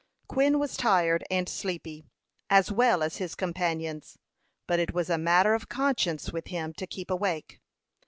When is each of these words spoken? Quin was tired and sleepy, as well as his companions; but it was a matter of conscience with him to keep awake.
Quin 0.27 0.57
was 0.57 0.75
tired 0.77 1.23
and 1.29 1.47
sleepy, 1.47 2.07
as 2.49 2.71
well 2.71 3.03
as 3.03 3.17
his 3.17 3.35
companions; 3.35 4.17
but 4.65 4.79
it 4.79 4.95
was 4.95 5.11
a 5.11 5.17
matter 5.19 5.53
of 5.53 5.69
conscience 5.69 6.33
with 6.33 6.47
him 6.47 6.73
to 6.73 6.87
keep 6.87 7.11
awake. 7.11 7.61